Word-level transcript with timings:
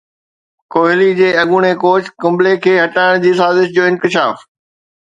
ڪوهلي 0.75 1.09
جي 1.19 1.27
اڳوڻي 1.43 1.71
ڪوچ 1.83 2.03
ڪمبلي 2.25 2.55
کي 2.65 2.75
هٽائڻ 2.83 3.25
جي 3.29 3.39
سازش 3.43 3.73
جو 3.79 3.89
انڪشاف 3.93 4.47